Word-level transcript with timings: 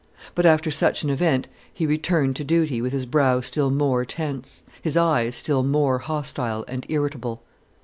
But 0.33 0.47
after 0.47 0.71
such 0.71 1.03
an 1.03 1.11
event, 1.11 1.47
he 1.71 1.85
returned 1.85 2.35
to 2.37 2.43
duty 2.43 2.81
with 2.81 2.91
his 2.91 3.05
brow 3.05 3.39
still 3.41 3.69
more 3.69 4.03
tense, 4.03 4.63
his 4.81 4.97
eyes 4.97 5.35
still 5.35 5.61
more 5.61 5.99
hostile 5.99 6.65
and 6.67 6.87
irritable. 6.89 7.43